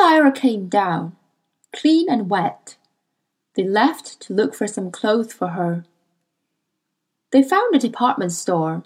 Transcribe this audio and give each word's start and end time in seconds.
Lyra 0.00 0.32
came 0.32 0.66
down, 0.66 1.14
clean 1.74 2.08
and 2.08 2.30
wet, 2.30 2.76
they 3.54 3.64
left 3.64 4.18
to 4.20 4.32
look 4.32 4.54
for 4.54 4.66
some 4.66 4.90
clothes 4.90 5.34
for 5.34 5.48
her. 5.48 5.84
They 7.32 7.42
found 7.42 7.74
a 7.74 7.78
department 7.78 8.32
store, 8.32 8.82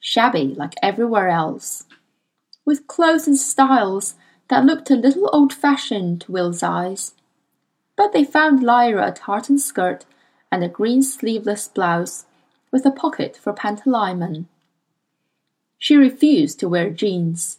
shabby 0.00 0.54
like 0.56 0.72
everywhere 0.82 1.28
else, 1.28 1.84
with 2.64 2.86
clothes 2.86 3.26
and 3.26 3.36
styles 3.36 4.14
that 4.48 4.64
looked 4.64 4.90
a 4.90 4.94
little 4.96 5.28
old 5.30 5.52
fashioned 5.52 6.22
to 6.22 6.32
Will's 6.32 6.62
eyes. 6.62 7.12
But 7.94 8.14
they 8.14 8.24
found 8.24 8.62
Lyra 8.62 9.08
a 9.08 9.12
tartan 9.12 9.58
skirt 9.58 10.06
and 10.50 10.64
a 10.64 10.68
green 10.68 11.02
sleeveless 11.02 11.68
blouse 11.68 12.24
with 12.72 12.86
a 12.86 12.90
pocket 12.90 13.36
for 13.36 13.52
pantalaimon. 13.52 14.46
She 15.76 15.96
refused 15.96 16.58
to 16.60 16.68
wear 16.70 16.88
jeans. 16.88 17.58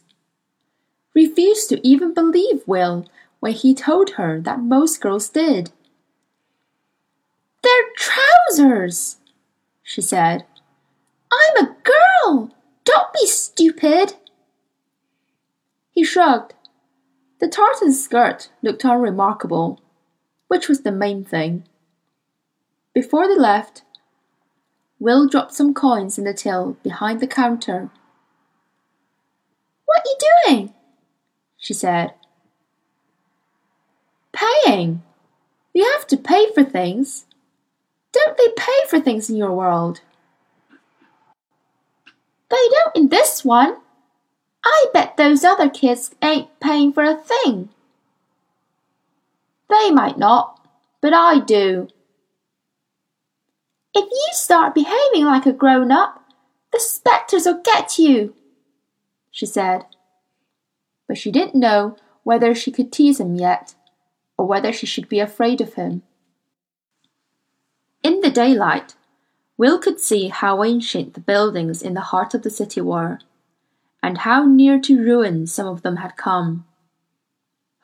Refused 1.14 1.68
to 1.70 1.86
even 1.86 2.14
believe 2.14 2.66
Will 2.66 3.06
when 3.40 3.52
he 3.52 3.74
told 3.74 4.10
her 4.10 4.40
that 4.40 4.60
most 4.60 5.00
girls 5.00 5.28
did. 5.28 5.70
They're 7.62 7.90
trousers, 7.96 9.16
she 9.82 10.00
said. 10.00 10.44
I'm 11.32 11.64
a 11.64 11.76
girl. 11.82 12.54
Don't 12.84 13.12
be 13.12 13.26
stupid. 13.26 14.14
He 15.90 16.04
shrugged. 16.04 16.54
The 17.40 17.48
tartan 17.48 17.92
skirt 17.92 18.50
looked 18.62 18.84
unremarkable, 18.84 19.80
which 20.48 20.68
was 20.68 20.82
the 20.82 20.92
main 20.92 21.24
thing. 21.24 21.64
Before 22.94 23.28
they 23.28 23.38
left, 23.38 23.82
Will 24.98 25.28
dropped 25.28 25.54
some 25.54 25.74
coins 25.74 26.18
in 26.18 26.24
the 26.24 26.34
till 26.34 26.72
behind 26.82 27.20
the 27.20 27.28
counter. 27.28 27.90
What 29.84 30.00
are 30.00 30.10
you 30.10 30.16
doing? 30.46 30.74
She 31.58 31.74
said. 31.74 32.14
Paying. 34.32 35.02
You 35.74 35.84
have 35.92 36.06
to 36.08 36.16
pay 36.16 36.52
for 36.54 36.64
things. 36.64 37.26
Don't 38.12 38.36
they 38.36 38.48
pay 38.56 38.86
for 38.88 39.00
things 39.00 39.28
in 39.28 39.36
your 39.36 39.52
world? 39.52 40.00
They 42.50 42.68
don't 42.70 42.96
in 42.96 43.08
this 43.08 43.44
one. 43.44 43.76
I 44.64 44.86
bet 44.92 45.16
those 45.16 45.44
other 45.44 45.68
kids 45.68 46.14
ain't 46.22 46.60
paying 46.60 46.92
for 46.92 47.02
a 47.02 47.14
thing. 47.14 47.68
They 49.68 49.90
might 49.90 50.18
not, 50.18 50.60
but 51.00 51.12
I 51.12 51.40
do. 51.40 51.88
If 53.94 54.04
you 54.10 54.28
start 54.32 54.74
behaving 54.74 55.24
like 55.24 55.46
a 55.46 55.52
grown 55.52 55.90
up, 55.92 56.24
the 56.72 56.80
spectres'll 56.80 57.62
get 57.62 57.98
you, 57.98 58.34
she 59.30 59.46
said. 59.46 59.84
But 61.08 61.18
she 61.18 61.32
didn't 61.32 61.58
know 61.58 61.96
whether 62.22 62.54
she 62.54 62.70
could 62.70 62.92
tease 62.92 63.18
him 63.18 63.34
yet, 63.34 63.74
or 64.36 64.46
whether 64.46 64.72
she 64.72 64.86
should 64.86 65.08
be 65.08 65.18
afraid 65.18 65.60
of 65.60 65.74
him. 65.74 66.02
In 68.04 68.20
the 68.20 68.30
daylight, 68.30 68.94
Will 69.56 69.80
could 69.80 69.98
see 69.98 70.28
how 70.28 70.62
ancient 70.62 71.14
the 71.14 71.20
buildings 71.20 71.82
in 71.82 71.94
the 71.94 72.00
heart 72.12 72.32
of 72.32 72.42
the 72.42 72.50
city 72.50 72.80
were, 72.80 73.18
and 74.00 74.18
how 74.18 74.44
near 74.44 74.78
to 74.78 75.02
ruin 75.02 75.48
some 75.48 75.66
of 75.66 75.82
them 75.82 75.96
had 75.96 76.16
come. 76.16 76.64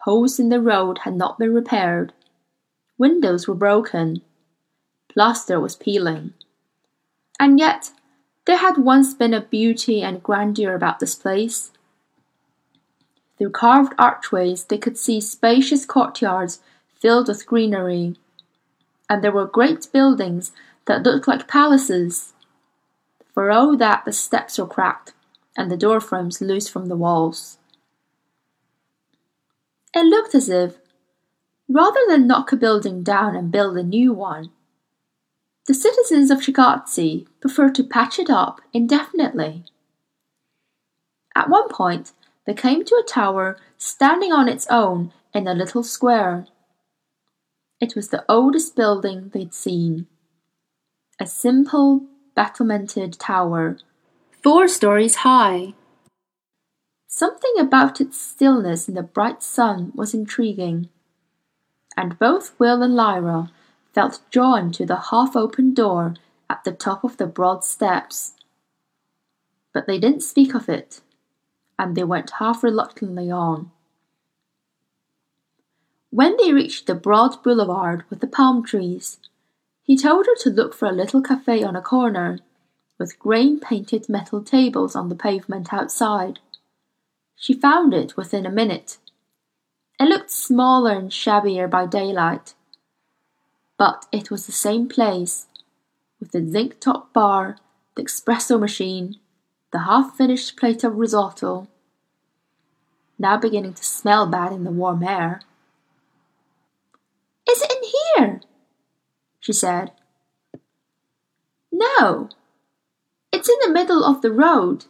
Holes 0.03 0.39
in 0.39 0.51
the 0.51 0.61
road 0.61 0.99
had 0.99 1.17
not 1.17 1.39
been 1.39 1.53
repaired, 1.53 2.13
windows 2.97 3.49
were 3.49 3.55
broken, 3.55 4.23
plaster 5.09 5.59
was 5.59 5.75
peeling. 5.75 6.33
And 7.41 7.59
yet 7.59 7.91
there 8.45 8.59
had 8.59 8.79
once 8.79 9.15
been 9.15 9.35
a 9.35 9.41
beauty 9.41 10.03
and 10.03 10.23
grandeur 10.23 10.75
about 10.75 11.01
this 11.01 11.15
place. 11.15 11.73
Through 13.39 13.51
carved 13.51 13.95
archways 13.99 14.65
they 14.65 14.79
could 14.79 14.97
see 14.97 15.21
spacious 15.21 15.85
courtyards 15.85 16.61
filled 16.95 17.29
with 17.29 17.47
greenery 17.47 18.17
and 19.09 19.23
there 19.23 19.33
were 19.33 19.47
great 19.47 19.89
buildings 19.93 20.53
that 20.87 21.03
looked 21.03 21.29
like 21.29 21.49
palaces. 21.49 22.33
For 23.33 23.51
all 23.51 23.77
that 23.77 24.05
the 24.05 24.13
steps 24.13 24.59
were 24.59 24.67
cracked 24.67 25.13
and 25.57 25.71
the 25.71 25.77
door 25.77 26.01
frames 26.01 26.41
loose 26.41 26.69
from 26.69 26.87
the 26.87 26.97
walls. 26.97 27.59
It 29.95 30.07
looked 30.07 30.35
as 30.35 30.49
if, 30.49 30.79
rather 31.69 32.01
than 32.09 32.27
knock 32.27 32.53
a 32.53 32.57
building 32.57 33.03
down 33.03 33.37
and 33.37 33.53
build 33.53 33.77
a 33.77 33.83
new 33.83 34.13
one, 34.13 34.51
the 35.67 35.75
citizens 35.75 36.31
of 36.31 36.41
Cittàgazze 36.41 37.27
preferred 37.41 37.75
to 37.77 37.85
patch 37.85 38.19
it 38.19 38.29
up 38.29 38.61
indefinitely. 38.73 39.65
At 41.35 41.49
one 41.49 41.69
point, 41.69 42.13
they 42.47 42.55
came 42.55 42.85
to 42.85 42.95
a 42.95 43.09
tower 43.09 43.57
standing 43.79 44.33
on 44.33 44.49
its 44.49 44.67
own 44.69 45.13
in 45.33 45.49
a 45.49 45.55
little 45.55 45.83
square. 45.83 46.47
It 47.81 47.95
was 47.95 48.09
the 48.09 48.25
oldest 48.29 48.77
building 48.77 49.31
they'd 49.33 49.55
seen. 49.55 50.07
A 51.21 51.27
simple, 51.27 52.05
battlemented 52.35 53.19
tower, 53.19 53.79
four 54.43 54.69
stories 54.69 55.17
high. 55.17 55.75
Something 57.07 57.55
about 57.59 58.01
its 58.01 58.21
stillness 58.21 58.89
in 58.89 58.95
the 58.95 59.03
bright 59.03 59.43
sun 59.43 59.93
was 59.95 60.15
intriguing, 60.15 60.89
and 61.97 62.19
both 62.19 62.59
Will 62.59 62.83
and 62.83 62.95
Lyra 62.95 63.51
felt 63.93 64.21
drawn 64.31 64.73
to 64.73 64.85
the 64.85 64.97
half-open 65.11 65.75
door 65.75 66.15
at 66.51 66.65
the 66.65 66.73
top 66.73 67.05
of 67.05 67.17
the 67.17 67.27
broad 67.27 67.65
steps. 67.65 68.33
But 69.73 69.87
they 69.87 69.99
didn't 69.99 70.23
speak 70.23 70.55
of 70.55 70.69
it, 70.69 71.01
and 71.79 71.97
they 71.97 72.05
went 72.05 72.39
half 72.39 72.63
reluctantly 72.63 73.31
on. 73.31 73.71
When 76.11 76.37
they 76.37 76.53
reached 76.53 76.87
the 76.87 76.95
broad 76.95 77.43
boulevard 77.43 78.05
with 78.09 78.21
the 78.21 78.29
palm 78.29 78.65
trees, 78.65 79.19
he 79.83 79.97
told 79.97 80.27
her 80.27 80.37
to 80.43 80.51
look 80.51 80.73
for 80.73 80.87
a 80.87 80.93
little 80.93 81.21
cafe 81.21 81.63
on 81.65 81.77
a 81.77 81.83
corner, 81.83 82.39
with 82.99 83.19
grain 83.19 83.59
painted 83.59 84.09
metal 84.09 84.43
tables 84.43 84.95
on 84.95 85.09
the 85.09 85.17
pavement 85.17 85.75
outside. 85.75 86.39
She 87.37 87.53
found 87.53 87.93
it 87.93 88.17
within 88.17 88.47
a 88.47 88.51
minute. 88.51 88.99
It 89.99 90.09
looked 90.09 90.31
smaller 90.31 90.93
and 90.93 91.13
shabbier 91.13 91.69
by 91.69 91.87
daylight, 91.87 92.55
but 93.77 94.07
it 94.13 94.31
was 94.31 94.47
the 94.47 94.53
same 94.53 94.89
place, 94.89 95.47
with 96.21 96.31
the 96.31 96.47
zinc 96.47 96.79
top 96.81 97.13
bar, 97.13 97.59
the 97.97 98.05
espresso 98.05 98.59
machine, 98.59 99.17
the 99.75 99.81
half 99.81 100.17
finished 100.17 100.57
plate 100.57 100.85
of 100.85 100.95
risotto, 100.95 101.67
now 103.19 103.37
beginning 103.37 103.75
to 103.75 103.83
smell 103.85 104.25
bad 104.25 104.53
in 104.53 104.63
the 104.63 104.71
warm 104.71 105.03
air. 105.03 105.41
Is 107.51 107.61
it 107.61 107.73
in 107.73 108.23
here? 108.23 108.41
she 109.41 109.53
said. 109.53 109.91
No, 111.73 112.29
it's 113.33 113.49
in 113.49 113.57
the 113.63 113.73
middle 113.73 114.05
of 114.05 114.23
the 114.23 114.31
road. 114.31 114.85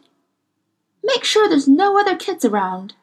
Make 1.03 1.23
sure 1.23 1.49
there's 1.49 1.67
no 1.67 1.99
other 1.99 2.15
kids 2.15 2.45
around. 2.45 2.93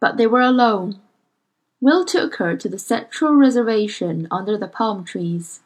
But 0.00 0.16
they 0.16 0.26
were 0.26 0.40
alone. 0.40 1.00
Will 1.82 2.06
took 2.06 2.36
her 2.36 2.56
to 2.56 2.68
the 2.70 2.78
central 2.78 3.34
reservation 3.34 4.26
under 4.30 4.56
the 4.56 4.68
palm 4.68 5.04
trees 5.04 5.60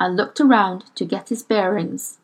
and 0.00 0.16
looked 0.16 0.40
around 0.40 0.84
to 0.94 1.04
get 1.04 1.28
his 1.28 1.42
bearings. 1.42 2.16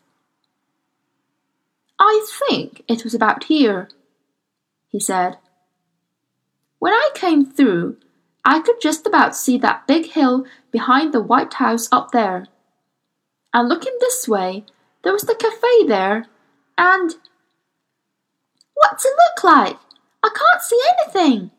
I 1.99 2.25
think 2.47 2.83
it 2.87 3.03
was 3.03 3.13
about 3.13 3.45
here, 3.45 3.89
he 4.89 4.99
said. 4.99 5.37
When 6.79 6.93
I 6.93 7.09
came 7.15 7.45
through, 7.45 7.97
I 8.43 8.59
could 8.59 8.81
just 8.81 9.07
about 9.07 9.35
see 9.35 9.57
that 9.59 9.87
big 9.87 10.07
hill 10.11 10.45
behind 10.71 11.13
the 11.13 11.21
White 11.21 11.53
House 11.53 11.87
up 11.91 12.11
there. 12.11 12.47
And 13.53 13.69
looking 13.69 13.95
this 13.99 14.27
way, 14.27 14.65
there 15.03 15.13
was 15.13 15.23
the 15.23 15.35
cafe 15.35 15.87
there, 15.87 16.25
and. 16.77 17.15
What's 18.75 19.05
it 19.05 19.13
look 19.15 19.43
like? 19.43 19.77
I 20.23 20.29
can't 20.29 20.61
see 20.61 20.79
anything. 20.99 21.51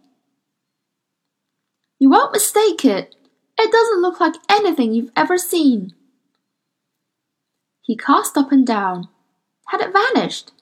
You 1.98 2.10
won't 2.10 2.32
mistake 2.32 2.84
it. 2.84 3.14
It 3.56 3.70
doesn't 3.70 4.02
look 4.02 4.20
like 4.20 4.34
anything 4.50 4.92
you've 4.92 5.12
ever 5.16 5.38
seen. 5.38 5.94
He 7.82 7.96
cast 7.96 8.36
up 8.36 8.50
and 8.50 8.66
down. 8.66 9.08
Had 9.66 9.80
it 9.80 9.92
vanished? 9.92 10.52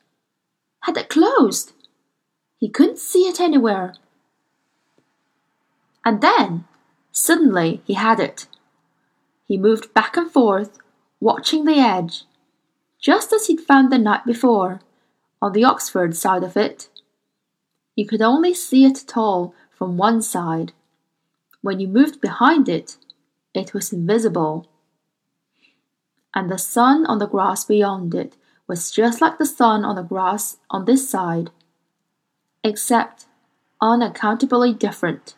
Had 0.81 0.97
it 0.97 1.09
closed? 1.09 1.73
He 2.59 2.69
couldn't 2.69 2.99
see 2.99 3.29
it 3.29 3.41
anywhere. 3.41 3.95
And 6.05 6.21
then, 6.21 6.65
suddenly, 7.13 7.83
he 7.85 7.95
had 7.95 8.21
it. 8.21 8.47
He 9.47 9.57
moved 9.59 9.93
back 9.95 10.17
and 10.17 10.31
forth, 10.31 10.79
watching 11.21 11.65
the 11.65 11.79
edge, 11.79 12.25
just 13.01 13.33
as 13.33 13.47
he'd 13.47 13.61
found 13.61 13.93
the 13.93 13.99
night 13.99 14.25
before, 14.25 14.81
on 15.41 15.53
the 15.53 15.65
Oxford 15.65 16.17
side 16.17 16.45
of 16.45 16.57
it. 16.57 16.89
You 17.97 18.07
could 18.07 18.23
only 18.23 18.55
see 18.55 18.85
it 18.85 19.03
at 19.03 19.17
all 19.17 19.55
from 19.71 19.97
one 19.97 20.23
side. 20.23 20.73
When 21.61 21.81
you 21.81 21.89
moved 21.89 22.21
behind 22.21 22.69
it, 22.69 22.97
it 23.55 23.75
was 23.75 23.93
invisible. 23.93 24.67
And 26.35 26.51
the 26.51 26.59
sun 26.59 27.05
on 27.07 27.19
the 27.19 27.29
grass 27.29 27.65
beyond 27.65 28.15
it 28.15 28.37
was 28.73 28.91
just 28.91 29.21
like 29.21 29.37
the 29.37 29.45
sun 29.45 29.85
on 29.85 29.97
the 29.97 30.03
grass 30.03 30.57
on 30.71 30.87
this 30.87 31.07
side, 31.07 31.51
except 32.65 33.27
unaccountably 33.83 34.73
different. 34.73 35.35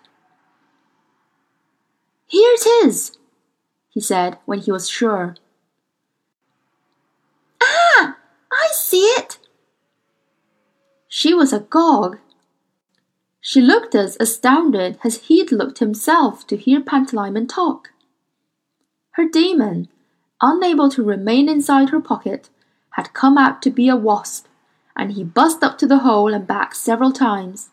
Here 2.28 2.52
it 2.54 2.86
is, 2.86 3.18
he 3.90 4.00
said 4.00 4.38
when 4.44 4.60
he 4.60 4.70
was 4.70 4.88
sure. 4.88 5.34
Ah, 7.60 8.18
I 8.52 8.68
see 8.72 9.02
it. 9.18 9.38
She 11.08 11.34
was 11.34 11.52
agog. 11.52 12.18
She 13.40 13.60
looked 13.60 13.96
as 13.96 14.16
astounded 14.20 14.96
as 15.02 15.22
he'd 15.26 15.50
looked 15.50 15.80
himself 15.80 16.46
to 16.46 16.56
hear 16.56 16.80
Pantalaimon 16.80 17.48
talk. 17.48 17.90
Her 19.14 19.28
demon, 19.28 19.88
unable 20.40 20.88
to 20.90 21.02
remain 21.02 21.48
inside 21.48 21.90
her 21.90 22.00
pocket, 22.00 22.48
had 22.94 23.12
come 23.12 23.36
out 23.36 23.60
to 23.62 23.70
be 23.70 23.88
a 23.88 23.96
wasp, 23.96 24.46
and 24.96 25.12
he 25.12 25.24
buzzed 25.24 25.64
up 25.64 25.76
to 25.78 25.86
the 25.86 25.98
hole 25.98 26.32
and 26.32 26.46
back 26.46 26.74
several 26.74 27.12
times, 27.12 27.70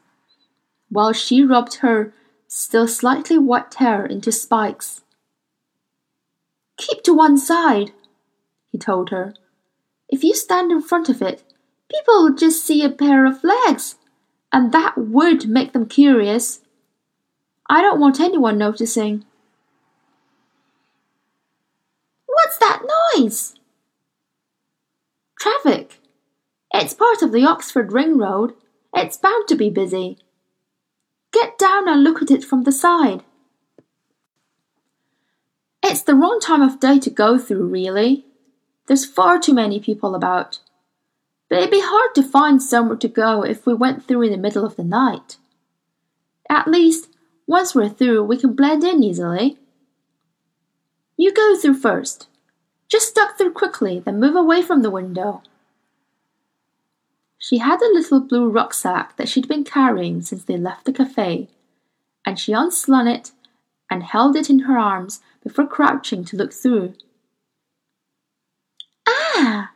while 0.89 1.13
she 1.13 1.43
rubbed 1.43 1.75
her 1.75 2.13
still 2.47 2.87
slightly 2.87 3.37
wet 3.37 3.75
hair 3.75 4.05
into 4.05 4.31
spikes. 4.31 5.01
Keep 6.77 7.03
to 7.03 7.13
one 7.13 7.37
side, 7.37 7.91
he 8.71 8.77
told 8.79 9.11
her. 9.11 9.35
If 10.09 10.23
you 10.23 10.33
stand 10.33 10.71
in 10.71 10.81
front 10.81 11.07
of 11.07 11.21
it, 11.21 11.43
people 11.89 12.23
will 12.23 12.35
just 12.35 12.65
see 12.65 12.83
a 12.83 12.89
pair 12.89 13.25
of 13.27 13.43
legs, 13.43 13.97
and 14.51 14.71
that 14.71 14.97
would 14.97 15.47
make 15.47 15.73
them 15.73 15.85
curious. 15.85 16.61
I 17.69 17.81
don't 17.81 17.99
want 17.99 18.19
anyone 18.19 18.57
noticing. 18.57 19.23
What's 22.25 22.57
that 22.57 22.81
noise? 23.15 23.55
Traffic. 25.41 25.99
It's 26.71 26.93
part 26.93 27.23
of 27.23 27.31
the 27.31 27.45
Oxford 27.45 27.91
Ring 27.91 28.19
Road. 28.19 28.53
It's 28.95 29.17
bound 29.17 29.47
to 29.47 29.55
be 29.55 29.71
busy. 29.71 30.19
Get 31.33 31.57
down 31.57 31.89
and 31.89 32.03
look 32.03 32.21
at 32.21 32.29
it 32.29 32.43
from 32.43 32.61
the 32.61 32.71
side. 32.71 33.23
It's 35.81 36.03
the 36.03 36.13
wrong 36.13 36.39
time 36.39 36.61
of 36.61 36.79
day 36.79 36.99
to 36.99 37.09
go 37.09 37.39
through, 37.39 37.65
really. 37.65 38.27
There's 38.85 39.03
far 39.03 39.39
too 39.39 39.55
many 39.55 39.79
people 39.79 40.13
about. 40.13 40.59
But 41.49 41.57
it'd 41.57 41.71
be 41.71 41.81
hard 41.81 42.13
to 42.13 42.21
find 42.21 42.61
somewhere 42.61 42.97
to 42.97 43.07
go 43.07 43.41
if 43.41 43.65
we 43.65 43.73
went 43.73 44.07
through 44.07 44.21
in 44.21 44.31
the 44.31 44.37
middle 44.37 44.63
of 44.63 44.75
the 44.75 44.83
night. 44.83 45.37
At 46.51 46.67
least, 46.67 47.07
once 47.47 47.73
we're 47.73 47.89
through, 47.89 48.25
we 48.25 48.37
can 48.37 48.53
blend 48.53 48.83
in 48.83 49.03
easily. 49.03 49.57
You 51.17 51.33
go 51.33 51.57
through 51.57 51.79
first. 51.79 52.27
Just 52.91 53.15
duck 53.15 53.37
through 53.37 53.53
quickly, 53.53 53.99
then 53.99 54.19
move 54.19 54.35
away 54.35 54.61
from 54.61 54.81
the 54.81 54.91
window. 54.91 55.41
She 57.37 57.59
had 57.59 57.81
a 57.81 57.93
little 57.93 58.19
blue 58.19 58.49
rucksack 58.49 59.15
that 59.15 59.29
she'd 59.29 59.47
been 59.47 59.63
carrying 59.63 60.21
since 60.21 60.43
they 60.43 60.57
left 60.57 60.83
the 60.83 60.91
cafe, 60.91 61.47
and 62.25 62.37
she 62.37 62.51
unslung 62.51 63.07
it 63.07 63.31
and 63.89 64.03
held 64.03 64.35
it 64.35 64.49
in 64.49 64.59
her 64.59 64.77
arms 64.77 65.21
before 65.41 65.65
crouching 65.65 66.25
to 66.25 66.35
look 66.35 66.51
through. 66.51 66.93
Ah! 69.07 69.71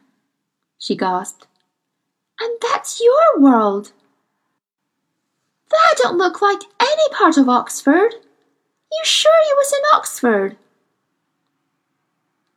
she 0.78 0.98
gasped. 0.98 1.48
And 2.42 2.58
that's 2.62 3.02
your 3.02 3.40
world. 3.40 3.94
That 5.72 5.96
don't 6.00 6.18
look 6.18 6.42
like 6.42 6.64
any 6.82 7.10
part 7.14 7.38
of 7.38 7.48
Oxford. 7.48 8.14
You 8.92 9.02
sure 9.06 9.40
you 9.48 9.56
was 9.58 9.72
in 9.72 9.98
Oxford? 9.98 10.58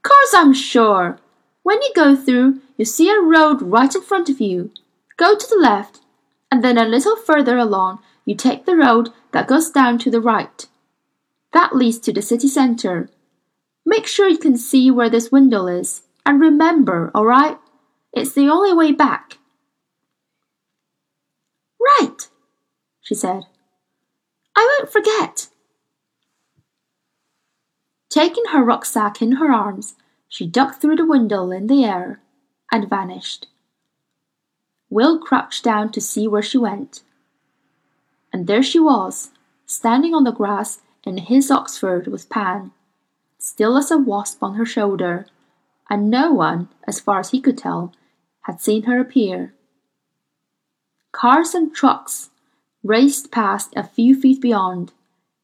Of 0.09 0.13
course 0.13 0.35
I'm 0.35 0.55
sure. 0.55 1.19
When 1.65 1.83
you 1.83 1.91
go 1.95 2.17
through, 2.17 2.63
you 2.79 2.87
see 2.87 3.11
a 3.11 3.21
road 3.21 3.61
right 3.61 3.95
in 3.95 4.01
front 4.01 4.31
of 4.31 4.41
you. 4.41 4.71
Go 5.19 5.37
to 5.37 5.47
the 5.47 5.61
left, 5.61 6.01
and 6.51 6.65
then 6.65 6.79
a 6.79 6.87
little 6.87 7.15
further 7.15 7.59
along 7.59 7.99
you 8.25 8.35
take 8.35 8.65
the 8.65 8.75
road 8.75 9.11
that 9.33 9.47
goes 9.47 9.71
down 9.71 9.99
to 9.99 10.11
the 10.11 10.23
right. 10.23 10.67
That 11.53 11.77
leads 11.77 11.99
to 11.99 12.13
the 12.15 12.23
city 12.23 12.49
centre. 12.49 13.11
Make 13.85 14.07
sure 14.07 14.27
you 14.27 14.39
can 14.39 14.57
see 14.57 14.91
where 14.91 15.11
this 15.11 15.31
window 15.31 15.67
is, 15.67 16.01
and 16.25 16.41
remember, 16.41 17.11
all 17.15 17.27
right? 17.27 17.59
It's 18.15 18.33
the 18.33 18.49
only 18.49 18.73
way 18.73 18.93
back. 18.93 19.37
Right, 21.79 22.29
she 23.03 23.15
said. 23.15 23.43
I 24.57 24.79
won't 24.79 24.91
forget. 24.91 25.49
Taking 28.19 28.47
her 28.47 28.65
rucksack 28.65 29.23
in 29.23 29.37
her 29.37 29.53
arms, 29.53 29.95
she 30.29 30.45
ducked 30.45 30.81
through 30.81 30.97
the 30.97 31.07
window 31.07 31.53
in 31.53 31.69
the 31.69 31.85
air 31.85 32.21
and 32.73 32.91
vanished. 32.91 33.47
Will 34.91 35.21
crouched 35.21 35.63
down 35.63 35.93
to 35.93 36.01
see 36.01 36.27
where 36.27 36.43
she 36.43 36.59
went. 36.59 37.03
And 38.33 38.49
there 38.49 38.65
she 38.65 38.81
was, 38.81 39.31
standing 39.67 40.17
on 40.17 40.25
the 40.25 40.33
grass 40.33 40.81
in 41.05 41.19
his 41.19 41.49
Oxford 41.49 42.09
with 42.09 42.29
Pan, 42.29 42.73
still 43.39 43.77
as 43.77 43.89
a 43.93 43.97
wasp 43.99 44.43
on 44.43 44.57
her 44.57 44.67
shoulder, 44.67 45.29
and 45.89 46.11
no 46.11 46.33
one, 46.33 46.71
as 46.89 46.99
far 46.99 47.21
as 47.21 47.31
he 47.31 47.41
could 47.41 47.57
tell, 47.57 47.93
had 48.41 48.61
seen 48.61 48.83
her 48.83 48.99
appear. 48.99 49.55
Cars 51.13 51.55
and 51.55 51.73
trucks 51.73 52.31
raced 52.83 53.31
past 53.31 53.73
a 53.77 53.85
few 53.85 54.21
feet 54.21 54.41
beyond, 54.41 54.93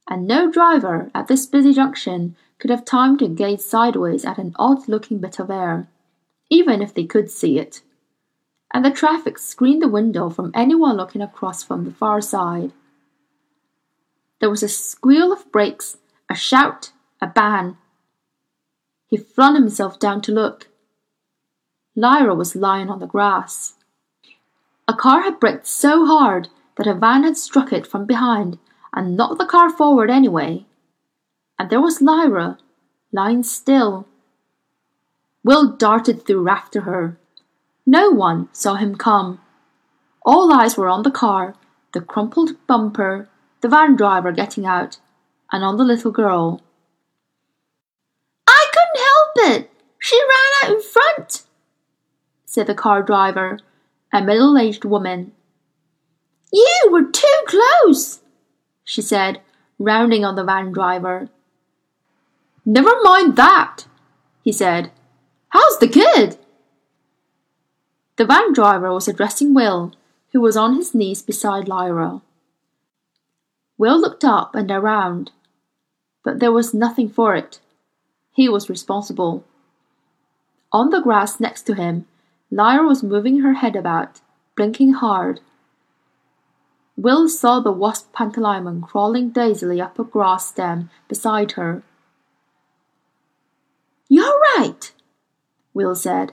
and 0.09 0.27
no 0.27 0.51
driver 0.51 1.11
at 1.15 1.29
this 1.29 1.47
busy 1.47 1.73
junction 1.73 2.37
could 2.59 2.71
have 2.71 2.85
time 2.85 3.17
to 3.19 3.29
gaze 3.29 3.65
sideways 3.65 4.25
at 4.25 4.39
an 4.39 4.55
odd 4.59 4.89
looking 4.89 5.19
bit 5.19 5.39
of 5.39 5.51
air, 5.51 5.89
even 6.51 6.83
if 6.83 6.95
they 6.95 7.05
could 7.05 7.31
see 7.31 7.59
it. 7.59 7.83
And 8.73 8.85
the 8.85 8.91
traffic 8.91 9.39
screened 9.39 9.83
the 9.83 9.89
window 9.89 10.31
from 10.31 10.51
anyone 10.55 10.97
looking 10.97 11.23
across 11.23 11.63
from 11.63 11.85
the 11.85 11.93
far 11.93 12.21
side. 12.21 12.73
There 14.41 14.51
was 14.51 14.63
a 14.63 14.69
squeal 14.69 15.33
of 15.33 15.51
brakes, 15.51 15.99
a 16.29 16.35
shout, 16.35 16.93
a 17.21 17.27
bang. 17.27 17.77
He 19.07 19.17
flung 19.17 19.55
himself 19.55 19.99
down 19.99 20.21
to 20.23 20.33
look. 20.33 20.69
Lyra 21.97 22.35
was 22.35 22.57
lying 22.57 22.91
on 22.91 22.99
the 22.99 23.07
grass. 23.07 23.75
A 24.89 24.95
car 24.95 25.23
had 25.23 25.41
braked 25.41 25.67
so 25.67 26.05
hard 26.05 26.49
that 26.77 26.87
a 26.87 26.95
van 26.95 27.23
had 27.23 27.37
struck 27.37 27.73
it 27.73 27.87
from 27.87 28.05
behind 28.05 28.59
and 28.95 29.17
knocked 29.17 29.39
the 29.39 29.47
car 29.47 29.69
forward 29.69 30.11
anyway. 30.11 30.65
And 31.59 31.69
there 31.69 31.81
was 31.81 32.01
Lyra, 32.01 32.59
lying 33.13 33.43
still. 33.43 34.07
Will 35.43 35.73
darted 35.77 36.25
through 36.25 36.49
after 36.49 36.83
her. 36.83 37.19
No 37.85 38.11
one 38.11 38.49
saw 38.53 38.75
him 38.77 38.97
come. 38.97 39.41
All 40.25 40.53
eyes 40.53 40.77
were 40.77 40.89
on 40.89 41.03
the 41.03 41.11
car, 41.11 41.55
the 41.93 42.01
crumpled 42.01 42.53
bumper, 42.67 43.29
the 43.61 43.69
van 43.69 43.95
driver 43.95 44.33
getting 44.33 44.65
out, 44.65 44.99
and 45.53 45.63
on 45.63 45.77
the 45.77 45.85
little 45.85 46.11
girl. 46.11 46.63
I 48.47 48.67
couldn't 48.73 49.05
help 49.05 49.61
it. 49.61 49.71
She 49.99 50.19
ran 50.19 50.71
out 50.71 50.77
in 50.77 50.83
front, 50.83 51.43
said 52.45 52.67
the 52.67 52.75
car 52.75 53.03
driver, 53.03 53.59
a 54.13 54.23
middle 54.23 54.57
aged 54.57 54.85
woman. 54.85 55.33
You 56.53 56.89
were 56.91 57.05
too 57.05 57.43
close, 57.47 58.21
she 58.85 59.03
said, 59.03 59.41
rounding 59.79 60.25
on 60.25 60.37
the 60.37 60.45
van 60.45 60.73
driver. 60.73 61.29
Never 62.65 62.95
mind 63.03 63.37
that, 63.37 63.87
he 64.43 64.53
said. 64.53 64.91
How's 65.49 65.79
the 65.79 65.89
kid? 65.89 66.39
The 68.17 68.27
van 68.27 68.53
driver 68.53 68.93
was 68.93 69.09
addressing 69.09 69.55
Will, 69.55 69.93
who 70.33 70.41
was 70.41 70.57
on 70.57 70.77
his 70.77 70.95
knees 70.95 71.23
beside 71.23 71.69
Lyra. 71.69 72.23
Will 73.77 74.01
looked 74.01 74.25
up 74.25 74.55
and 74.55 74.71
around, 74.71 75.33
but 76.23 76.39
there 76.39 76.53
was 76.53 76.73
nothing 76.73 77.09
for 77.09 77.35
it. 77.35 77.61
He 78.33 78.49
was 78.49 78.71
responsible. 78.71 79.45
On 80.73 80.91
the 80.91 81.01
grass 81.01 81.39
next 81.41 81.63
to 81.63 81.75
him, 81.75 82.07
Lyra 82.51 82.87
was 82.87 83.03
moving 83.03 83.41
her 83.41 83.55
head 83.55 83.77
about, 83.77 84.21
blinking 84.57 84.95
hard. 84.95 85.41
Will 86.97 87.29
saw 87.29 87.61
the 87.61 87.73
wasp 87.73 88.15
Pantalaimon 88.15 88.83
crawling 88.83 89.31
dazedly 89.31 89.81
up 89.81 89.99
a 89.99 90.05
grass 90.05 90.49
stem 90.49 90.91
beside 91.09 91.53
her. 91.53 91.83
You're 94.09 94.39
right, 94.57 94.93
Will 95.73 95.97
said. 95.97 96.33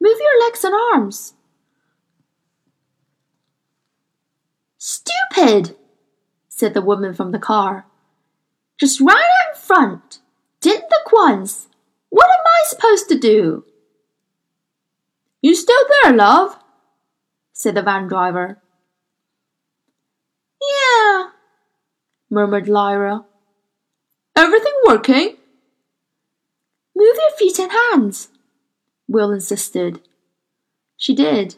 Move 0.00 0.18
your 0.18 0.46
legs 0.46 0.64
and 0.64 0.74
arms. 0.74 1.34
Stupid, 4.78 5.76
said 6.48 6.72
the 6.72 6.80
woman 6.80 7.12
from 7.12 7.32
the 7.32 7.38
car. 7.38 7.86
Just 8.78 9.00
run 9.00 9.16
out 9.16 9.54
in 9.54 9.60
front. 9.60 10.20
Didn't 10.60 10.90
look 10.90 11.12
once. 11.12 11.68
What 12.10 12.30
am 12.30 12.44
I 12.46 12.68
supposed 12.68 13.08
to 13.08 13.18
do? 13.18 13.64
You 15.42 15.54
still 15.54 15.84
there, 16.02 16.12
love? 16.12 16.58
said 17.52 17.74
the 17.74 17.82
van 17.82 18.06
driver. 18.06 18.58
Yeah, 20.90 21.30
murmured 22.30 22.68
Lyra. 22.68 23.24
Everything 24.36 24.72
working? 24.86 25.36
Move 26.96 27.16
your 27.16 27.36
feet 27.38 27.58
and 27.58 27.70
hands, 27.70 28.28
Will 29.08 29.32
insisted. 29.32 30.00
She 30.96 31.14
did. 31.14 31.56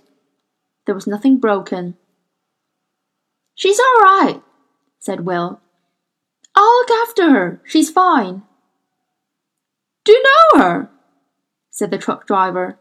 There 0.86 0.94
was 0.94 1.06
nothing 1.06 1.38
broken. 1.38 1.96
She's 3.54 3.78
all 3.78 4.02
right, 4.02 4.42
said 4.98 5.26
Will. 5.26 5.60
I'll 6.54 6.78
look 6.78 6.90
after 6.90 7.30
her. 7.30 7.62
She's 7.64 7.90
fine. 7.90 8.42
Do 10.04 10.12
you 10.12 10.22
know 10.22 10.60
her? 10.60 10.90
said 11.70 11.90
the 11.90 11.98
truck 11.98 12.26
driver. 12.26 12.78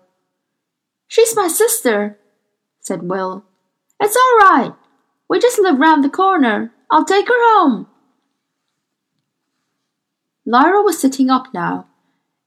She's 1.08 1.36
my 1.36 1.48
sister, 1.48 2.18
said 2.80 3.04
Will. 3.04 3.46
It's 4.00 4.16
all 4.16 4.38
right. 4.38 4.74
We 5.32 5.40
just 5.40 5.60
live 5.60 5.80
round 5.80 6.04
the 6.04 6.10
corner. 6.10 6.74
I'll 6.90 7.06
take 7.06 7.30
her 7.30 7.54
home. 7.56 7.88
Lyra 10.46 10.82
was 10.82 11.00
sitting 11.00 11.30
up 11.30 11.54
now, 11.54 11.88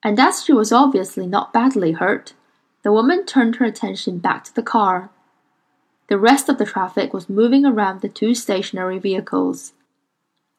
and 0.03 0.21
as 0.21 0.45
she 0.45 0.53
was 0.53 0.71
obviously 0.71 1.27
not 1.27 1.51
badly 1.51 1.93
hurt, 1.93 2.35
the 2.83 2.93
woman 2.93 3.25
turned 3.25 3.57
her 3.57 3.65
attention 3.65 4.19
back 4.19 4.45
to 4.45 4.55
the 4.55 4.63
car. 4.63 5.09
The 6.11 6.19
rest 6.19 6.51
of 6.51 6.59
the 6.59 6.67
traffic 6.67 7.15
was 7.15 7.31
moving 7.31 7.65
around 7.65 8.03
the 8.03 8.11
two 8.11 8.35
stationary 8.35 8.99
vehicles, 8.99 9.73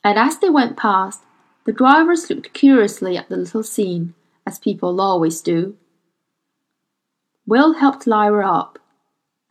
and 0.03 0.17
as 0.17 0.39
they 0.39 0.49
went 0.49 0.77
past, 0.77 1.21
the 1.65 1.73
drivers 1.73 2.27
looked 2.27 2.53
curiously 2.53 3.15
at 3.17 3.29
the 3.29 3.37
little 3.37 3.61
scene, 3.61 4.15
as 4.47 4.57
people 4.57 4.99
always 4.99 5.41
do. 5.41 5.77
Will 7.45 7.73
helped 7.73 8.07
Lyra 8.07 8.51
up. 8.51 8.79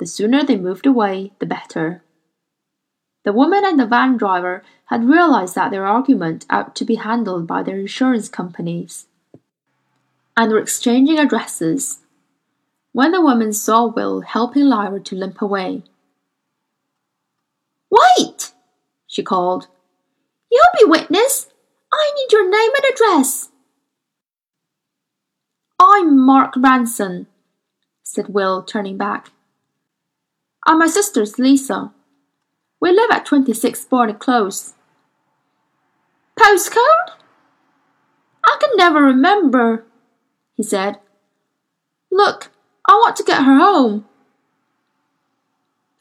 The 0.01 0.09
sooner 0.09 0.43
they 0.43 0.57
moved 0.57 0.87
away, 0.87 1.31
the 1.39 1.47
better. 1.47 2.04
The 3.25 3.33
woman 3.33 3.65
and 3.65 3.81
the 3.81 3.87
van 3.87 4.17
driver 4.17 4.63
had 4.87 5.09
realized 5.09 5.55
that 5.55 5.71
their 5.71 5.87
argument 5.87 6.45
ought 6.51 6.77
to 6.77 6.85
be 6.85 6.97
handled 6.97 7.47
by 7.47 7.63
their 7.63 7.79
insurance 7.79 8.29
companies, 8.29 9.07
and 10.37 10.53
were 10.53 10.59
exchanging 10.59 11.19
addresses 11.19 12.01
when 12.93 13.13
the 13.13 13.21
woman 13.21 13.53
saw 13.53 13.87
Will 13.87 14.21
helping 14.21 14.65
Lyra 14.65 15.01
to 15.01 15.17
limp 15.17 15.41
away. 15.43 15.83
Wait! 17.91 18.53
she 19.07 19.23
called. 19.23 19.69
You'll 20.51 20.79
be 20.79 20.91
witness. 20.91 21.49
I 21.93 22.13
need 22.15 22.33
your 22.33 22.49
name 22.49 22.71
and 22.77 22.85
address. 22.93 23.51
I'm 25.81 26.19
Mark 26.19 26.55
Ransom, 26.57 27.27
said 28.03 28.29
Will, 28.29 28.63
turning 28.63 28.97
back. 28.97 29.31
And 30.67 30.79
my 30.79 30.87
sister's 30.87 31.39
Lisa. 31.39 31.93
We 32.85 32.93
live 32.93 33.11
at 33.13 33.25
26 33.25 33.87
Barney 33.87 34.13
Close. 34.13 34.75
Postcode? 36.39 37.13
I 38.45 38.59
can 38.61 38.77
never 38.77 39.01
remember, 39.01 39.87
he 40.55 40.63
said. 40.63 40.99
Look, 42.13 42.51
I 42.87 42.93
want 42.93 43.17
to 43.17 43.23
get 43.23 43.45
her 43.45 43.57
home. 43.57 44.05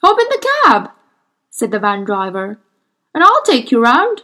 Hop 0.04 0.20
in 0.20 0.28
the 0.28 0.46
cab, 0.66 0.92
said 1.50 1.72
the 1.72 1.80
van 1.80 2.04
driver, 2.04 2.60
and 3.16 3.24
I'll 3.24 3.44
take 3.44 3.72
you 3.72 3.82
round. 3.82 4.24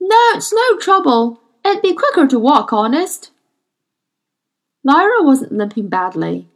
No, 0.00 0.18
it's 0.34 0.52
no 0.52 0.76
trouble. 0.76 1.40
It'd 1.64 1.82
be 1.82 1.94
quicker 1.94 2.26
to 2.26 2.38
walk, 2.40 2.72
honest. 2.72 3.30
Lyra 4.82 5.22
wasn't 5.22 5.52
limping 5.52 5.88
badly. 5.88 6.48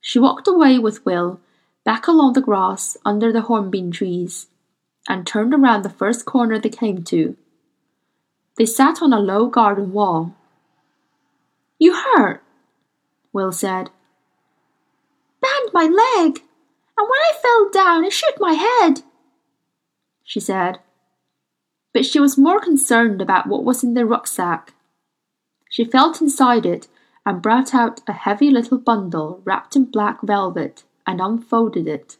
She 0.00 0.18
walked 0.18 0.48
away 0.48 0.78
with 0.78 1.04
Will, 1.04 1.41
back 1.84 2.06
along 2.06 2.34
the 2.34 2.40
grass 2.40 2.96
under 3.04 3.32
the 3.32 3.42
hornbeam 3.42 3.90
trees, 3.90 4.46
and 5.08 5.26
turned 5.26 5.52
around 5.52 5.82
the 5.82 5.90
first 5.90 6.24
corner 6.24 6.58
they 6.58 6.68
came 6.68 7.02
to. 7.04 7.36
They 8.56 8.66
sat 8.66 9.02
on 9.02 9.12
a 9.12 9.18
low 9.18 9.48
garden 9.48 9.92
wall. 9.92 10.34
You 11.78 11.94
hurt? 11.94 12.42
Will 13.32 13.52
said. 13.52 13.90
Banged 15.40 15.72
my 15.72 15.84
leg, 15.84 16.42
and 16.96 17.08
when 17.08 17.20
I 17.20 17.32
fell 17.40 17.70
down, 17.70 18.04
it 18.04 18.12
shook 18.12 18.38
my 18.38 18.52
head, 18.52 19.02
she 20.22 20.38
said. 20.38 20.78
But 21.92 22.06
she 22.06 22.20
was 22.20 22.38
more 22.38 22.60
concerned 22.60 23.20
about 23.20 23.48
what 23.48 23.64
was 23.64 23.82
in 23.82 23.94
the 23.94 24.06
rucksack. 24.06 24.74
She 25.68 25.84
felt 25.84 26.20
inside 26.20 26.64
it 26.64 26.86
and 27.26 27.42
brought 27.42 27.74
out 27.74 28.00
a 28.06 28.12
heavy 28.12 28.50
little 28.50 28.78
bundle 28.78 29.40
wrapped 29.44 29.74
in 29.74 29.86
black 29.86 30.20
velvet 30.22 30.84
and 31.06 31.20
unfolded 31.20 31.86
it. 31.86 32.16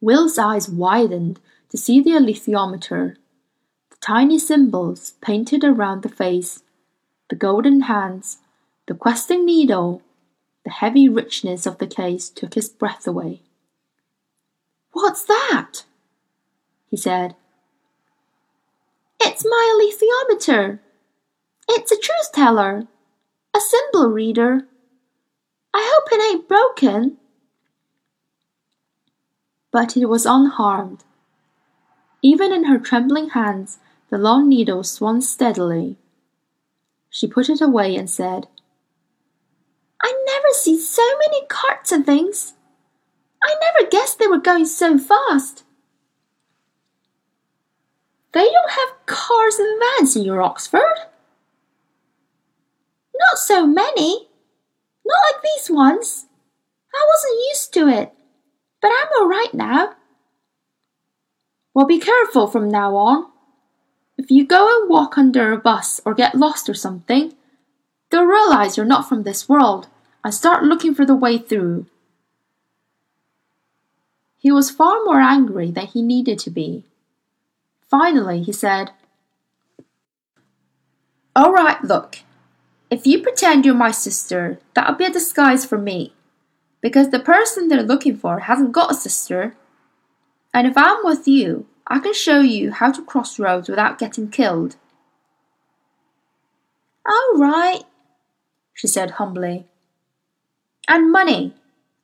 Will's 0.00 0.38
eyes 0.38 0.68
widened 0.68 1.40
to 1.70 1.78
see 1.78 2.00
the 2.00 2.10
alethiometer, 2.10 3.16
the 3.90 3.96
tiny 4.00 4.38
symbols 4.38 5.12
painted 5.20 5.64
around 5.64 6.02
the 6.02 6.08
face, 6.08 6.62
the 7.30 7.36
golden 7.36 7.82
hands, 7.82 8.38
the 8.86 8.94
questing 8.94 9.46
needle, 9.46 10.02
the 10.64 10.70
heavy 10.70 11.08
richness 11.08 11.66
of 11.66 11.78
the 11.78 11.86
case 11.86 12.28
took 12.28 12.54
his 12.54 12.68
breath 12.68 13.06
away. 13.06 13.42
What's 14.92 15.24
that? 15.24 15.84
he 16.90 16.96
said. 16.96 17.34
It's 19.20 19.44
my 19.44 19.64
alethiometer. 19.72 20.80
It's 21.68 21.92
a 21.92 21.96
truth 21.96 22.32
teller, 22.34 22.86
a 23.54 23.60
symbol 23.60 24.08
reader. 24.10 24.66
I 25.72 25.90
hope 25.94 26.12
it 26.12 26.32
ain't 26.32 26.48
broken. 26.48 27.18
But 29.72 29.96
it 29.96 30.06
was 30.06 30.26
unharmed. 30.26 31.02
Even 32.22 32.52
in 32.52 32.64
her 32.64 32.78
trembling 32.78 33.30
hands, 33.30 33.78
the 34.10 34.18
long 34.18 34.48
needle 34.48 34.84
swung 34.84 35.20
steadily. 35.20 35.96
She 37.10 37.26
put 37.26 37.48
it 37.48 37.60
away 37.60 37.96
and 37.96 38.08
said, 38.08 38.46
I 40.02 40.12
never 40.26 40.48
see 40.52 40.78
so 40.78 41.02
many 41.18 41.46
carts 41.46 41.90
and 41.90 42.04
things. 42.04 42.54
I 43.42 43.54
never 43.60 43.90
guessed 43.90 44.18
they 44.18 44.28
were 44.28 44.38
going 44.38 44.66
so 44.66 44.98
fast. 44.98 45.64
They 48.32 48.44
don't 48.44 48.70
have 48.70 49.06
cars 49.06 49.58
and 49.58 49.80
vans 49.80 50.16
in 50.16 50.22
your 50.24 50.42
Oxford. 50.42 51.08
Not 53.18 53.38
so 53.38 53.66
many. 53.66 54.28
Not 55.04 55.18
like 55.32 55.42
these 55.42 55.70
ones. 55.70 56.26
I 56.94 57.06
wasn't 57.08 57.48
used 57.50 57.74
to 57.74 57.88
it, 57.88 58.14
but 58.82 58.88
I'm 58.88 59.08
all 59.18 59.28
right 59.28 59.54
now. 59.54 59.94
Well, 61.72 61.86
be 61.86 61.98
careful 61.98 62.48
from 62.48 62.68
now 62.68 62.96
on. 62.96 63.30
If 64.18 64.30
you 64.30 64.46
go 64.46 64.68
and 64.68 64.90
walk 64.90 65.16
under 65.16 65.52
a 65.52 65.58
bus 65.58 66.00
or 66.04 66.12
get 66.12 66.34
lost 66.34 66.68
or 66.68 66.74
something, 66.74 67.32
they'll 68.10 68.24
realize 68.24 68.76
you're 68.76 68.84
not 68.84 69.08
from 69.08 69.22
this 69.22 69.48
world 69.48 69.88
and 70.22 70.34
start 70.34 70.64
looking 70.64 70.94
for 70.94 71.06
the 71.06 71.14
way 71.14 71.38
through. 71.38 71.86
He 74.38 74.52
was 74.52 74.70
far 74.70 75.02
more 75.04 75.20
angry 75.20 75.70
than 75.70 75.86
he 75.86 76.02
needed 76.02 76.38
to 76.40 76.50
be. 76.50 76.84
Finally, 77.88 78.42
he 78.42 78.52
said, 78.52 78.90
All 81.34 81.52
right, 81.52 81.82
look. 81.82 82.18
If 82.90 83.06
you 83.06 83.22
pretend 83.22 83.64
you're 83.64 83.74
my 83.74 83.92
sister, 83.92 84.58
that'll 84.74 84.96
be 84.96 85.06
a 85.06 85.10
disguise 85.10 85.64
for 85.64 85.78
me. 85.78 86.12
Because 86.82 87.10
the 87.10 87.20
person 87.20 87.68
they're 87.68 87.82
looking 87.82 88.16
for 88.16 88.40
hasn't 88.40 88.72
got 88.72 88.90
a 88.90 88.94
sister. 88.94 89.56
And 90.52 90.66
if 90.66 90.76
I'm 90.76 90.98
with 91.04 91.26
you, 91.26 91.66
I 91.86 92.00
can 92.00 92.12
show 92.12 92.40
you 92.40 92.72
how 92.72 92.92
to 92.92 93.04
cross 93.04 93.38
roads 93.38 93.68
without 93.68 93.98
getting 93.98 94.28
killed. 94.28 94.76
All 97.06 97.38
right, 97.38 97.82
she 98.74 98.86
said 98.86 99.12
humbly. 99.12 99.66
And 100.88 101.10
money. 101.10 101.54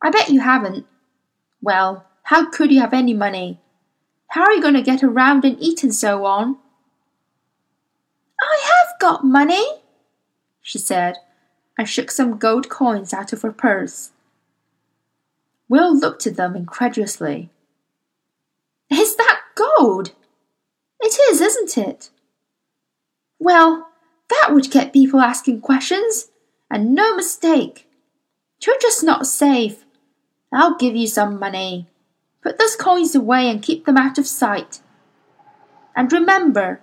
I 0.01 0.11
bet 0.11 0.31
you 0.31 0.41
haven't. 0.41 0.87
Well, 1.61 2.07
how 2.25 2.49
could 2.51 2.71
you 2.71 2.81
have 2.81 2.95
any 2.95 3.15
money? 3.15 3.59
How 4.29 4.43
are 4.43 4.53
you 4.53 4.63
going 4.63 4.75
to 4.75 4.83
get 4.83 5.03
around 5.03 5.45
and 5.45 5.57
eat 5.61 5.83
and 5.83 5.95
so 5.95 6.25
on? 6.25 6.59
I 8.41 8.61
have 8.65 9.01
got 9.01 9.25
money, 9.25 9.67
she 10.63 10.79
said, 10.79 11.17
and 11.77 11.89
shook 11.89 12.11
some 12.11 12.39
gold 12.39 12.69
coins 12.69 13.13
out 13.13 13.33
of 13.33 13.43
her 13.43 13.53
purse. 13.53 14.11
Will 15.69 15.97
looked 15.97 16.27
at 16.27 16.37
them 16.37 16.57
incredulously. 16.57 17.51
Is 18.91 19.17
that 19.17 19.41
gold? 19.55 20.13
It 21.01 21.19
is, 21.31 21.41
isn't 21.41 21.77
it? 21.77 22.11
Well, 23.39 23.89
that 24.31 24.51
would 24.53 24.71
get 24.71 24.93
people 24.93 25.21
asking 25.21 25.61
questions, 25.61 26.31
and 26.71 26.95
no 26.95 27.15
mistake. 27.15 27.87
You're 28.65 28.79
just 28.81 29.05
not 29.05 29.27
safe. 29.27 29.85
I'll 30.53 30.77
give 30.77 30.97
you 30.97 31.07
some 31.07 31.39
money. 31.39 31.87
Put 32.43 32.59
those 32.59 32.77
coins 32.77 33.15
away 33.15 33.51
and 33.51 33.63
keep 33.63 33.85
them 33.85 33.97
out 33.97 34.19
of 34.19 34.27
sight. 34.27 34.81
And 35.95 36.13
remember, 36.13 36.81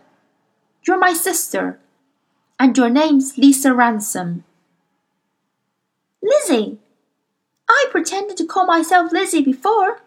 you're 0.84 0.98
my 0.98 1.14
sister, 1.14 1.80
and 2.60 2.78
your 2.78 2.90
name's 2.90 3.38
Lisa 3.38 3.74
Ransom. 3.74 4.44
Lizzie! 6.22 6.80
I 7.68 7.86
pretended 7.92 8.38
to 8.38 8.46
call 8.46 8.66
myself 8.66 9.12
Lizzie 9.12 9.42
before. 9.42 10.02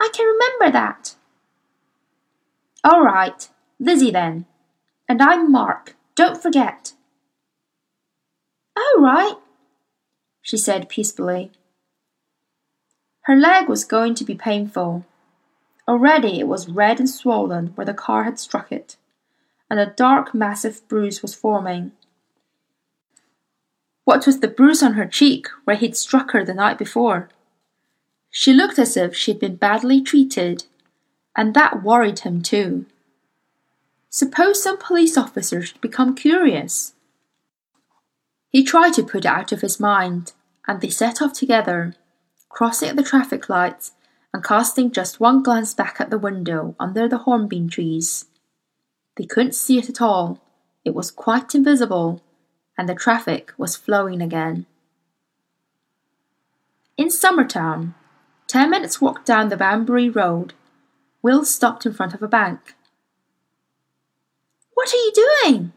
I 0.00 0.08
can 0.12 0.26
remember 0.26 0.72
that. 0.72 1.14
All 2.84 3.02
right, 3.02 3.48
Lizzie 3.78 4.10
then. 4.10 4.46
And 5.08 5.20
I'm 5.20 5.50
Mark, 5.50 5.96
don't 6.14 6.40
forget. 6.40 6.92
All 8.76 9.02
right, 9.02 9.34
she 10.40 10.56
said 10.56 10.88
peacefully. 10.88 11.50
Her 13.22 13.36
leg 13.36 13.68
was 13.68 13.84
going 13.84 14.14
to 14.16 14.24
be 14.24 14.34
painful. 14.34 15.04
Already 15.86 16.40
it 16.40 16.48
was 16.48 16.68
red 16.68 16.98
and 16.98 17.08
swollen 17.08 17.68
where 17.68 17.84
the 17.84 17.94
car 17.94 18.24
had 18.24 18.38
struck 18.38 18.72
it, 18.72 18.96
and 19.70 19.78
a 19.78 19.86
dark, 19.86 20.34
massive 20.34 20.86
bruise 20.88 21.22
was 21.22 21.34
forming. 21.34 21.92
What 24.04 24.26
was 24.26 24.40
the 24.40 24.48
bruise 24.48 24.82
on 24.82 24.94
her 24.94 25.06
cheek 25.06 25.46
where 25.64 25.76
he'd 25.76 25.96
struck 25.96 26.32
her 26.32 26.44
the 26.44 26.54
night 26.54 26.78
before? 26.78 27.28
She 28.30 28.52
looked 28.52 28.78
as 28.78 28.96
if 28.96 29.14
she'd 29.14 29.38
been 29.38 29.56
badly 29.56 30.00
treated, 30.00 30.64
and 31.36 31.54
that 31.54 31.82
worried 31.82 32.20
him 32.20 32.42
too. 32.42 32.86
Suppose 34.10 34.62
some 34.62 34.78
police 34.78 35.16
officer 35.16 35.62
should 35.62 35.80
become 35.80 36.14
curious. 36.14 36.94
He 38.48 38.64
tried 38.64 38.92
to 38.94 39.02
put 39.02 39.24
it 39.24 39.26
out 39.26 39.52
of 39.52 39.60
his 39.60 39.80
mind, 39.80 40.32
and 40.66 40.80
they 40.80 40.90
set 40.90 41.22
off 41.22 41.32
together, 41.32 41.94
crossing 42.48 42.90
at 42.90 42.96
the 42.96 43.02
traffic 43.02 43.48
lights 43.48 43.92
and 44.34 44.44
casting 44.44 44.90
just 44.90 45.20
one 45.20 45.42
glance 45.42 45.74
back 45.74 46.00
at 46.00 46.10
the 46.10 46.18
window 46.18 46.74
under 46.80 47.08
the 47.08 47.18
hornbeam 47.18 47.68
trees. 47.68 48.26
They 49.16 49.24
couldn't 49.24 49.54
see 49.54 49.78
it 49.78 49.88
at 49.88 50.00
all, 50.00 50.40
it 50.84 50.94
was 50.94 51.10
quite 51.10 51.54
invisible, 51.54 52.22
and 52.76 52.88
the 52.88 52.94
traffic 52.94 53.52
was 53.56 53.76
flowing 53.76 54.20
again. 54.20 54.66
In 56.96 57.08
Summertown, 57.08 57.94
ten 58.46 58.70
minutes' 58.70 59.00
walk 59.00 59.24
down 59.24 59.48
the 59.48 59.56
Banbury 59.56 60.08
Road, 60.08 60.54
Will 61.22 61.44
stopped 61.44 61.86
in 61.86 61.92
front 61.92 62.14
of 62.14 62.22
a 62.22 62.28
bank. 62.28 62.74
What 64.74 64.92
are 64.92 64.96
you 64.96 65.12
doing? 65.14 65.72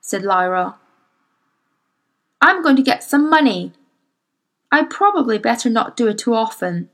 said 0.00 0.22
Lyra. 0.22 0.76
I'm 2.40 2.62
going 2.62 2.76
to 2.76 2.82
get 2.82 3.04
some 3.04 3.30
money. 3.30 3.72
I'd 4.72 4.90
probably 4.90 5.38
better 5.38 5.70
not 5.70 5.96
do 5.96 6.08
it 6.08 6.18
too 6.18 6.34
often 6.34 6.88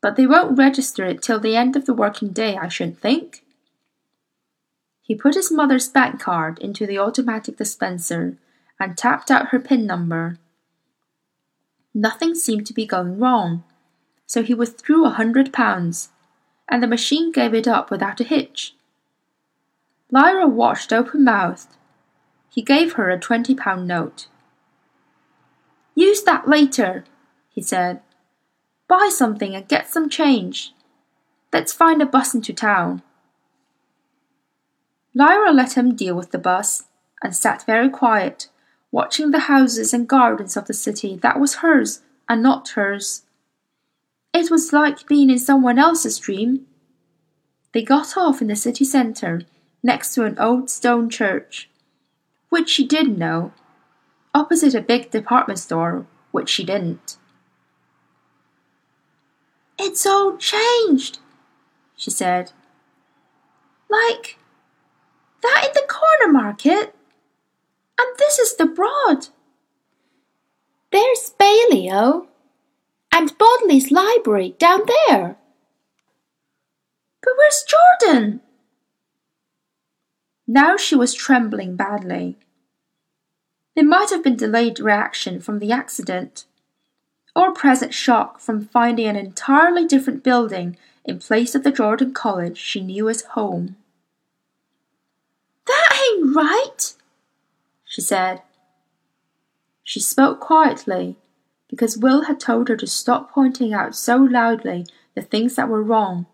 but 0.00 0.16
they 0.16 0.26
won't 0.26 0.58
register 0.58 1.04
it 1.04 1.22
till 1.22 1.38
the 1.38 1.56
end 1.56 1.76
of 1.76 1.86
the 1.86 1.94
working 1.94 2.30
day, 2.30 2.56
I 2.56 2.68
should 2.68 2.98
think. 2.98 3.44
He 5.02 5.14
put 5.14 5.34
his 5.34 5.52
mother's 5.52 5.88
bank 5.88 6.20
card 6.20 6.58
into 6.58 6.86
the 6.86 6.98
automatic 6.98 7.56
dispenser 7.56 8.36
and 8.80 8.96
tapped 8.96 9.30
out 9.30 9.48
her 9.48 9.60
PIN 9.60 9.86
number. 9.86 10.38
Nothing 11.94 12.34
seemed 12.34 12.66
to 12.66 12.74
be 12.74 12.86
going 12.86 13.18
wrong, 13.18 13.62
so 14.26 14.42
he 14.42 14.54
withdrew 14.54 15.04
a 15.04 15.10
hundred 15.10 15.52
pounds, 15.52 16.08
and 16.68 16.82
the 16.82 16.88
machine 16.88 17.30
gave 17.30 17.52
it 17.52 17.68
up 17.68 17.90
without 17.90 18.20
a 18.20 18.24
hitch. 18.24 18.74
Lyra 20.10 20.48
watched 20.48 20.92
open 20.92 21.22
mouthed. 21.22 21.76
He 22.48 22.62
gave 22.62 22.94
her 22.94 23.10
a 23.10 23.18
twenty 23.18 23.54
pound 23.54 23.86
note. 23.86 24.26
Use 25.94 26.22
that 26.22 26.48
later, 26.48 27.04
he 27.50 27.62
said. 27.62 28.00
Buy 28.88 29.10
something 29.12 29.54
and 29.54 29.68
get 29.68 29.88
some 29.88 30.08
change. 30.08 30.72
Let's 31.52 31.72
find 31.72 32.00
a 32.00 32.06
bus 32.06 32.34
into 32.34 32.52
town. 32.52 33.02
Lyra 35.14 35.52
let 35.52 35.76
him 35.76 35.94
deal 35.94 36.14
with 36.14 36.30
the 36.30 36.38
bus 36.38 36.84
and 37.22 37.34
sat 37.34 37.66
very 37.66 37.88
quiet, 37.88 38.48
watching 38.92 39.30
the 39.30 39.40
houses 39.40 39.92
and 39.92 40.08
gardens 40.08 40.56
of 40.56 40.66
the 40.66 40.74
city 40.74 41.16
that 41.16 41.38
was 41.38 41.56
hers 41.56 42.00
and 42.28 42.42
not 42.42 42.68
hers. 42.70 43.22
It 44.32 44.50
was 44.50 44.72
like 44.72 45.06
being 45.06 45.30
in 45.30 45.38
someone 45.38 45.78
else's 45.78 46.18
dream. 46.18 46.66
They 47.72 47.82
got 47.82 48.16
off 48.16 48.40
in 48.40 48.48
the 48.48 48.56
city 48.56 48.84
centre, 48.84 49.42
next 49.82 50.14
to 50.14 50.24
an 50.24 50.38
old 50.38 50.70
stone 50.70 51.08
church, 51.08 51.68
which 52.48 52.68
she 52.68 52.86
did 52.86 53.18
know, 53.18 53.52
opposite 54.34 54.74
a 54.74 54.80
big 54.80 55.10
department 55.10 55.58
store, 55.58 56.06
which 56.30 56.48
she 56.48 56.64
didn't. 56.64 57.16
It's 59.78 60.04
all 60.04 60.36
changed, 60.36 61.18
she 61.96 62.10
said. 62.10 62.52
Like 63.88 64.38
that 65.42 65.66
in 65.66 65.72
the 65.74 65.88
Cornmarket, 65.88 66.92
the 68.80 69.28
There's 70.92 71.34
Balliol 71.38 72.26
and 73.12 73.36
Bodley's 73.38 73.90
library 73.90 74.54
down 74.58 74.80
there. 74.86 75.36
But 77.22 77.32
where's 77.36 77.64
Jordan? 77.64 78.40
Now 80.46 80.76
she 80.76 80.96
was 80.96 81.14
trembling 81.14 81.76
badly. 81.76 82.38
It 83.76 83.84
might 83.84 84.10
have 84.10 84.24
been 84.24 84.36
delayed 84.36 84.80
reaction 84.80 85.40
from 85.40 85.58
the 85.58 85.70
accident 85.70 86.44
or 87.36 87.52
present 87.52 87.94
shock 87.94 88.40
from 88.40 88.66
finding 88.66 89.06
an 89.06 89.16
entirely 89.16 89.86
different 89.86 90.24
building 90.24 90.76
in 91.04 91.18
place 91.18 91.54
of 91.54 91.62
the 91.62 91.70
Jordan 91.70 92.12
College 92.12 92.58
she 92.58 92.80
knew 92.80 93.08
as 93.08 93.22
home. 93.22 93.76
That 95.66 96.12
ain't 96.12 96.34
right, 96.34 96.94
she 97.84 98.00
said. 98.00 98.42
She 99.90 99.98
spoke 99.98 100.38
quietly 100.38 101.16
because 101.68 101.98
Will 101.98 102.26
had 102.26 102.38
told 102.38 102.68
her 102.68 102.76
to 102.76 102.86
stop 102.86 103.32
pointing 103.32 103.74
out 103.74 103.96
so 103.96 104.18
loudly 104.18 104.86
the 105.16 105.20
things 105.20 105.56
that 105.56 105.68
were 105.68 105.82
wrong. 105.82 106.26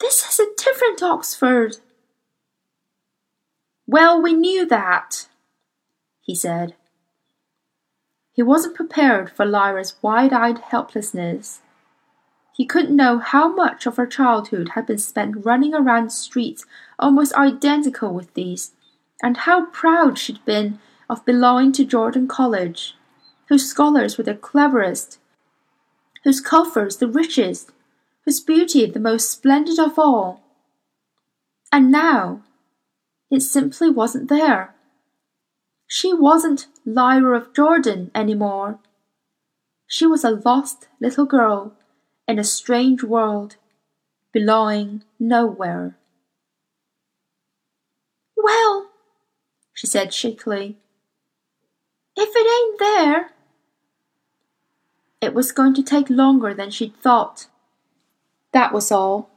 This 0.00 0.28
is 0.28 0.40
a 0.40 0.60
different 0.60 1.04
Oxford. 1.04 1.76
Well, 3.86 4.20
we 4.20 4.34
knew 4.34 4.66
that, 4.66 5.28
he 6.20 6.34
said. 6.34 6.74
He 8.32 8.42
wasn't 8.42 8.74
prepared 8.74 9.30
for 9.30 9.46
Lyra's 9.46 9.94
wide-eyed 10.02 10.58
helplessness. 10.58 11.60
He 12.56 12.66
couldn't 12.66 12.96
know 12.96 13.20
how 13.20 13.54
much 13.54 13.86
of 13.86 13.98
her 13.98 14.06
childhood 14.08 14.70
had 14.70 14.84
been 14.84 14.98
spent 14.98 15.46
running 15.46 15.74
around 15.74 16.10
streets 16.10 16.66
almost 16.98 17.34
identical 17.34 18.12
with 18.12 18.34
these, 18.34 18.72
and 19.22 19.36
how 19.36 19.66
proud 19.66 20.18
she'd 20.18 20.44
been 20.44 20.80
of 21.08 21.24
belonging 21.24 21.72
to 21.72 21.84
Jordan 21.84 22.28
College, 22.28 22.94
whose 23.48 23.68
scholars 23.68 24.18
were 24.18 24.24
the 24.24 24.34
cleverest, 24.34 25.18
whose 26.24 26.40
coffers 26.40 26.96
the 26.96 27.08
richest, 27.08 27.70
whose 28.24 28.40
beauty 28.40 28.84
the 28.86 29.00
most 29.00 29.30
splendid 29.30 29.78
of 29.78 29.98
all. 29.98 30.42
And 31.72 31.90
now 31.90 32.42
it 33.30 33.40
simply 33.40 33.90
wasn't 33.90 34.28
there. 34.28 34.74
She 35.86 36.12
wasn't 36.12 36.66
Lyra 36.84 37.38
of 37.38 37.54
Jordan 37.54 38.10
any 38.14 38.34
more. 38.34 38.78
She 39.86 40.06
was 40.06 40.24
a 40.24 40.30
lost 40.30 40.88
little 41.00 41.24
girl 41.24 41.72
in 42.26 42.38
a 42.38 42.44
strange 42.44 43.02
world, 43.02 43.56
belonging 44.32 45.04
nowhere. 45.18 45.96
Well, 48.36 48.90
she 49.72 49.86
said 49.86 50.12
shakily, 50.12 50.76
if 52.18 52.30
it 52.34 52.46
ain't 52.46 52.78
there. 52.78 53.30
It 55.20 55.34
was 55.34 55.52
going 55.52 55.74
to 55.74 55.82
take 55.82 56.10
longer 56.10 56.52
than 56.52 56.70
she'd 56.70 56.96
thought. 56.96 57.46
That 58.52 58.72
was 58.72 58.90
all. 58.90 59.30